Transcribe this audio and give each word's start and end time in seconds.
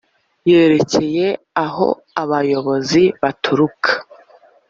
yerekeye 0.49 1.27
aho 1.65 1.87
abayobozi 2.21 3.01
baturuka 3.21 3.91